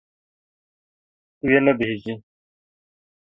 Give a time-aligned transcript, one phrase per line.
[1.37, 2.13] Tu yê nebihîzî.